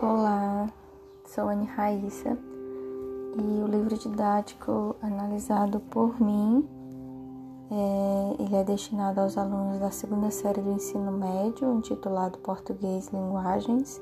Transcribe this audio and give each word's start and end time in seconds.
Olá, 0.00 0.68
sou 1.24 1.48
Anne 1.48 1.66
Raíssa 1.66 2.38
e 3.36 3.60
o 3.60 3.66
livro 3.66 3.98
didático 3.98 4.94
analisado 5.02 5.80
por 5.80 6.20
mim 6.20 6.64
é, 7.68 8.42
ele 8.44 8.54
é 8.54 8.62
destinado 8.62 9.20
aos 9.20 9.36
alunos 9.36 9.80
da 9.80 9.90
segunda 9.90 10.30
série 10.30 10.60
do 10.60 10.70
ensino 10.70 11.10
médio, 11.10 11.74
intitulado 11.74 12.38
Português 12.38 13.08
Linguagens, 13.08 14.00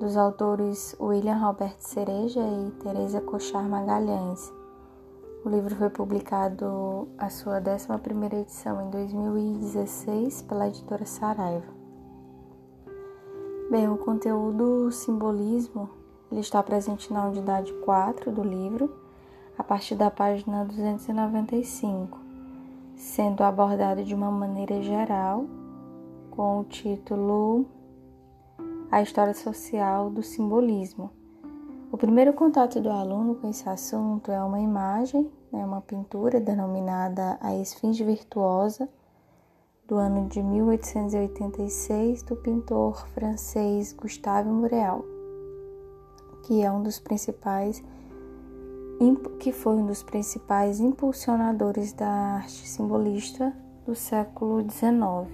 dos 0.00 0.16
autores 0.16 0.96
William 0.98 1.38
Roberto 1.38 1.82
Cereja 1.82 2.40
e 2.40 2.72
Teresa 2.82 3.20
Cochar 3.20 3.62
Magalhães. 3.62 4.52
O 5.44 5.48
livro 5.48 5.76
foi 5.76 5.88
publicado 5.88 7.06
a 7.16 7.30
sua 7.30 7.60
11ª 7.60 8.40
edição 8.40 8.88
em 8.88 8.90
2016 8.90 10.42
pela 10.42 10.66
editora 10.66 11.06
Saraiva. 11.06 11.85
Bem, 13.68 13.88
o 13.88 13.98
conteúdo 13.98 14.92
simbolismo 14.92 15.90
ele 16.30 16.40
está 16.40 16.62
presente 16.62 17.12
na 17.12 17.26
unidade 17.26 17.72
4 17.84 18.30
do 18.30 18.40
livro, 18.40 18.94
a 19.58 19.64
partir 19.64 19.96
da 19.96 20.08
página 20.08 20.64
295, 20.64 22.16
sendo 22.94 23.42
abordado 23.42 24.04
de 24.04 24.14
uma 24.14 24.30
maneira 24.30 24.80
geral, 24.80 25.46
com 26.30 26.60
o 26.60 26.64
título 26.64 27.66
A 28.88 29.02
História 29.02 29.34
Social 29.34 30.10
do 30.10 30.22
Simbolismo. 30.22 31.10
O 31.90 31.96
primeiro 31.96 32.32
contato 32.34 32.80
do 32.80 32.88
aluno 32.88 33.34
com 33.34 33.50
esse 33.50 33.68
assunto 33.68 34.30
é 34.30 34.40
uma 34.44 34.60
imagem, 34.60 35.28
né, 35.50 35.64
uma 35.64 35.80
pintura 35.80 36.40
denominada 36.40 37.36
A 37.40 37.52
Esfinge 37.56 38.04
Virtuosa, 38.04 38.88
do 39.86 39.96
ano 39.96 40.28
de 40.28 40.42
1886 40.42 42.22
do 42.24 42.34
pintor 42.34 43.06
francês 43.08 43.92
Gustave 43.92 44.48
Moreau, 44.48 45.04
que 46.42 46.62
é 46.62 46.70
um 46.70 46.82
dos 46.82 46.98
principais 46.98 47.82
que 49.38 49.52
foi 49.52 49.74
um 49.74 49.86
dos 49.86 50.02
principais 50.02 50.80
impulsionadores 50.80 51.92
da 51.92 52.08
arte 52.08 52.66
simbolista 52.66 53.54
do 53.84 53.94
século 53.94 54.60
XIX. 54.62 55.30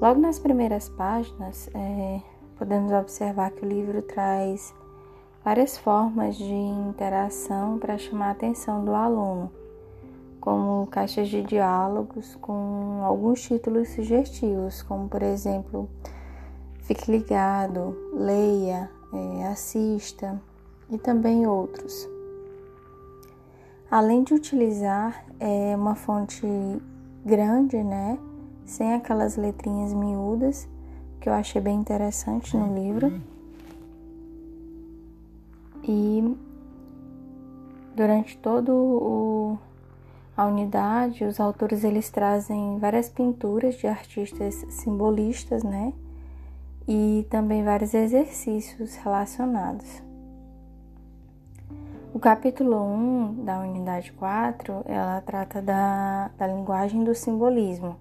Logo 0.00 0.18
nas 0.18 0.38
primeiras 0.38 0.88
páginas, 0.88 1.68
é, 1.74 2.20
podemos 2.56 2.90
observar 2.90 3.50
que 3.52 3.64
o 3.64 3.68
livro 3.68 4.02
traz 4.02 4.74
várias 5.44 5.76
formas 5.76 6.36
de 6.36 6.54
interação 6.54 7.78
para 7.78 7.98
chamar 7.98 8.28
a 8.28 8.32
atenção 8.32 8.84
do 8.84 8.94
aluno 8.94 9.61
como 10.42 10.88
caixas 10.88 11.28
de 11.28 11.40
diálogos 11.40 12.34
com 12.40 13.00
alguns 13.04 13.42
títulos 13.42 13.90
sugestivos, 13.90 14.82
como 14.82 15.08
por 15.08 15.22
exemplo, 15.22 15.88
fique 16.80 17.08
ligado, 17.12 17.96
leia, 18.12 18.90
é, 19.12 19.46
assista 19.46 20.42
e 20.90 20.98
também 20.98 21.46
outros. 21.46 22.08
Além 23.88 24.24
de 24.24 24.34
utilizar 24.34 25.24
é, 25.38 25.76
uma 25.76 25.94
fonte 25.94 26.44
grande, 27.24 27.76
né, 27.76 28.18
sem 28.64 28.94
aquelas 28.94 29.36
letrinhas 29.36 29.92
miúdas, 29.92 30.68
que 31.20 31.28
eu 31.28 31.34
achei 31.34 31.60
bem 31.60 31.76
interessante 31.76 32.56
no 32.56 32.74
livro. 32.74 33.12
E 35.84 36.36
durante 37.94 38.36
todo 38.38 38.72
o 38.72 39.31
a 40.42 40.46
unidade, 40.46 41.24
os 41.24 41.38
autores 41.38 41.84
eles 41.84 42.10
trazem 42.10 42.76
várias 42.78 43.08
pinturas 43.08 43.76
de 43.76 43.86
artistas 43.86 44.54
simbolistas, 44.70 45.62
né? 45.62 45.92
E 46.86 47.24
também 47.30 47.62
vários 47.62 47.94
exercícios 47.94 48.96
relacionados. 48.96 50.02
O 52.12 52.18
capítulo 52.18 52.76
1 52.76 53.44
da 53.44 53.60
unidade 53.60 54.12
4, 54.12 54.82
ela 54.86 55.20
trata 55.20 55.62
da, 55.62 56.30
da 56.36 56.46
linguagem 56.48 57.04
do 57.04 57.14
simbolismo 57.14 57.96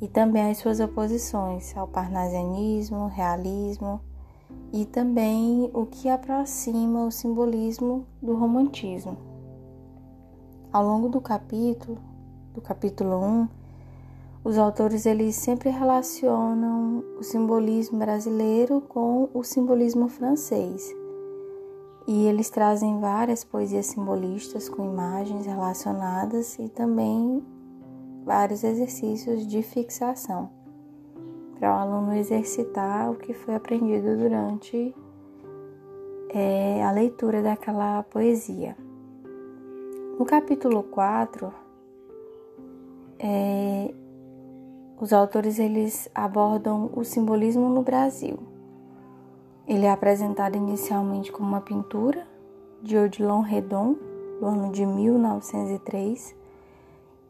e 0.00 0.08
também 0.08 0.50
as 0.50 0.58
suas 0.58 0.80
oposições 0.80 1.74
ao 1.76 1.86
parnasianismo, 1.86 3.06
realismo 3.06 4.00
e 4.72 4.84
também 4.84 5.70
o 5.72 5.86
que 5.86 6.08
aproxima 6.08 7.06
o 7.06 7.12
simbolismo 7.12 8.04
do 8.20 8.34
romantismo. 8.34 9.33
Ao 10.74 10.84
longo 10.84 11.08
do 11.08 11.20
capítulo, 11.20 11.98
do 12.52 12.60
capítulo 12.60 13.24
1, 13.24 13.48
os 14.42 14.58
autores 14.58 15.06
eles 15.06 15.36
sempre 15.36 15.70
relacionam 15.70 17.04
o 17.16 17.22
simbolismo 17.22 17.96
brasileiro 17.96 18.80
com 18.80 19.28
o 19.32 19.44
simbolismo 19.44 20.08
francês. 20.08 20.92
E 22.08 22.26
eles 22.26 22.50
trazem 22.50 22.98
várias 22.98 23.44
poesias 23.44 23.86
simbolistas 23.86 24.68
com 24.68 24.84
imagens 24.84 25.46
relacionadas 25.46 26.58
e 26.58 26.68
também 26.68 27.40
vários 28.24 28.64
exercícios 28.64 29.46
de 29.46 29.62
fixação 29.62 30.50
para 31.56 31.70
o 31.70 31.78
aluno 31.78 32.14
exercitar 32.16 33.12
o 33.12 33.14
que 33.14 33.32
foi 33.32 33.54
aprendido 33.54 34.16
durante 34.16 34.92
é, 36.30 36.82
a 36.82 36.90
leitura 36.90 37.44
daquela 37.44 38.02
poesia. 38.02 38.76
No 40.16 40.24
capítulo 40.24 40.84
4, 40.84 41.52
é, 43.18 43.92
os 45.00 45.12
autores 45.12 45.58
eles 45.58 46.08
abordam 46.14 46.88
o 46.94 47.02
simbolismo 47.02 47.68
no 47.68 47.82
Brasil. 47.82 48.38
Ele 49.66 49.86
é 49.86 49.90
apresentado 49.90 50.54
inicialmente 50.54 51.32
como 51.32 51.48
uma 51.48 51.60
pintura 51.60 52.24
de 52.80 52.96
Odilon 52.96 53.40
Redon, 53.40 53.96
do 54.38 54.46
ano 54.46 54.70
de 54.70 54.86
1903, 54.86 56.36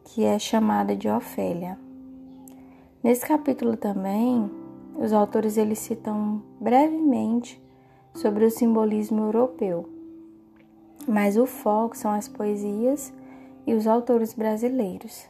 que 0.05 0.23
é 0.23 0.39
chamada 0.39 0.95
de 0.95 1.09
Ofélia. 1.09 1.79
Nesse 3.03 3.27
capítulo 3.27 3.79
também, 3.79 4.51
os 4.95 5.11
autores 5.15 5.57
eles 5.57 5.79
citam 5.79 6.43
brevemente 6.61 7.59
sobre 8.13 8.45
o 8.45 8.51
simbolismo 8.51 9.23
europeu 9.23 9.94
mas 11.07 11.37
o 11.37 11.47
foco 11.47 11.97
são 11.97 12.11
as 12.11 12.29
poesias 12.29 13.13
e 13.67 13.75
os 13.75 13.87
autores 13.87 14.35
brasileiros. 14.35 15.29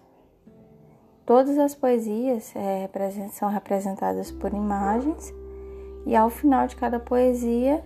Todas 1.26 1.58
as 1.58 1.74
poesias 1.74 2.52
é, 2.54 2.88
são 3.32 3.48
representadas 3.48 4.30
por 4.30 4.52
imagens 4.52 5.32
e 6.06 6.14
ao 6.14 6.28
final 6.28 6.66
de 6.66 6.76
cada 6.76 7.00
poesia 7.00 7.82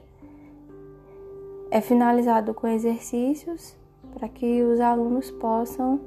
é 1.71 1.81
finalizado 1.81 2.53
com 2.53 2.67
exercícios 2.67 3.77
para 4.13 4.29
que 4.29 4.63
os 4.63 4.81
alunos 4.81 5.31
possam 5.31 6.01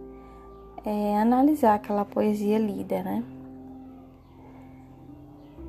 é, 0.83 1.17
analisar 1.17 1.75
aquela 1.75 2.03
poesia 2.03 2.57
lida, 2.57 3.01
né? 3.03 3.23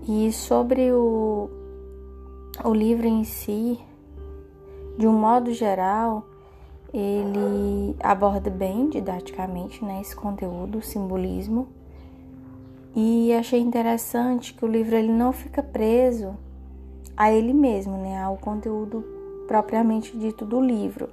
E 0.09 0.33
sobre 0.33 0.91
o, 0.93 1.49
o 2.65 2.75
livro 2.75 3.07
em 3.07 3.23
si, 3.23 3.79
de 4.97 5.07
um 5.07 5.13
modo 5.13 5.53
geral, 5.53 6.27
ele 6.93 7.97
aborda 8.01 8.51
bem 8.51 8.89
didaticamente 8.89 9.85
né, 9.85 10.01
esse 10.01 10.15
conteúdo, 10.15 10.79
o 10.79 10.83
simbolismo. 10.83 11.69
E 12.95 13.33
achei 13.33 13.61
interessante 13.61 14.53
que 14.53 14.65
o 14.65 14.69
livro 14.69 14.95
ele 14.95 15.11
não 15.11 15.33
fica 15.33 15.63
preso 15.63 16.37
a 17.17 17.33
ele 17.33 17.55
mesmo, 17.55 17.97
né, 17.97 18.23
ao 18.23 18.37
conteúdo 18.37 19.03
propriamente 19.49 20.17
dito 20.17 20.45
do 20.45 20.61
livro. 20.61 21.09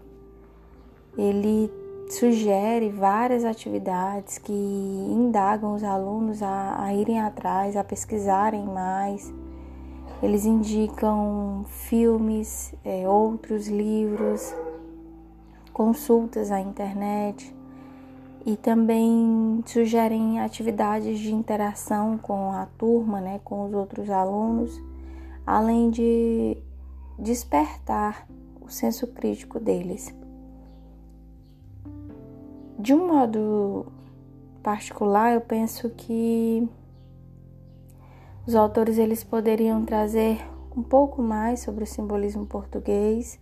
Ele 1.18 1.72
sugere 2.10 2.90
várias 2.90 3.46
atividades 3.46 4.38
que 4.38 4.52
indagam 4.52 5.76
os 5.76 5.84
alunos 5.84 6.42
a, 6.42 6.84
a 6.84 6.94
irem 6.94 7.20
atrás, 7.20 7.78
a 7.78 7.84
pesquisarem 7.84 8.66
mais 8.66 9.32
eles 10.22 10.46
indicam 10.46 11.64
filmes, 11.68 12.74
é, 12.84 13.08
outros 13.08 13.68
livros, 13.68 14.54
consultas 15.72 16.52
à 16.52 16.60
internet 16.60 17.56
e 18.46 18.58
também 18.58 19.64
sugerem 19.66 20.40
atividades 20.40 21.20
de 21.20 21.34
interação 21.34 22.18
com 22.18 22.52
a 22.52 22.66
turma, 22.78 23.22
né, 23.22 23.40
com 23.44 23.66
os 23.66 23.74
outros 23.74 24.10
alunos, 24.10 24.82
além 25.46 25.90
de 25.90 26.58
despertar 27.18 28.28
o 28.60 28.70
senso 28.70 29.08
crítico 29.08 29.60
deles. 29.60 30.14
De 32.78 32.94
um 32.94 33.08
modo 33.08 33.88
particular, 34.62 35.34
eu 35.34 35.42
penso 35.42 35.90
que 35.90 36.68
os 38.50 38.56
autores 38.56 38.98
eles 38.98 39.24
poderiam 39.24 39.86
trazer 39.86 40.40
um 40.76 40.82
pouco 40.82 41.22
mais 41.22 41.60
sobre 41.60 41.84
o 41.84 41.88
simbolismo 41.88 42.48
português, 42.48 43.40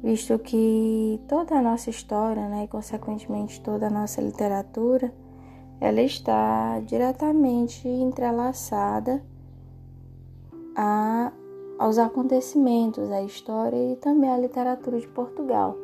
visto 0.00 0.38
que 0.38 1.20
toda 1.26 1.56
a 1.56 1.60
nossa 1.60 1.90
história, 1.90 2.48
né, 2.48 2.62
e 2.62 2.68
consequentemente 2.68 3.60
toda 3.60 3.88
a 3.88 3.90
nossa 3.90 4.20
literatura, 4.20 5.12
ela 5.80 6.00
está 6.00 6.78
diretamente 6.86 7.88
entrelaçada 7.88 9.20
a 10.76 11.32
aos 11.76 11.98
acontecimentos, 11.98 13.10
à 13.10 13.24
história 13.24 13.92
e 13.92 13.96
também 13.96 14.30
à 14.30 14.38
literatura 14.38 15.00
de 15.00 15.08
Portugal, 15.08 15.76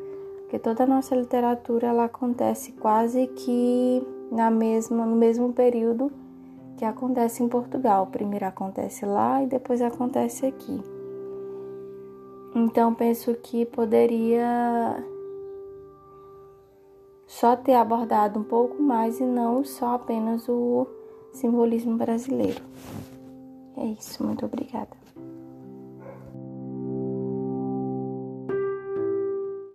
porque 0.42 0.60
toda 0.60 0.84
a 0.84 0.86
nossa 0.86 1.16
literatura 1.16 1.88
ela 1.88 2.04
acontece 2.04 2.70
quase 2.70 3.26
que 3.26 4.00
na 4.30 4.48
mesma 4.48 5.04
no 5.04 5.16
mesmo 5.16 5.52
período 5.52 6.21
que 6.76 6.84
acontece 6.84 7.42
em 7.42 7.48
Portugal. 7.48 8.06
Primeiro 8.06 8.46
acontece 8.46 9.04
lá 9.04 9.42
e 9.42 9.46
depois 9.46 9.80
acontece 9.82 10.46
aqui. 10.46 10.80
Então 12.54 12.94
penso 12.94 13.34
que 13.34 13.64
poderia 13.64 15.02
só 17.26 17.56
ter 17.56 17.74
abordado 17.74 18.38
um 18.38 18.44
pouco 18.44 18.82
mais 18.82 19.18
e 19.18 19.24
não 19.24 19.64
só 19.64 19.94
apenas 19.94 20.48
o 20.48 20.86
simbolismo 21.32 21.96
brasileiro. 21.96 22.62
É 23.76 23.86
isso, 23.86 24.22
muito 24.22 24.44
obrigada. 24.44 25.01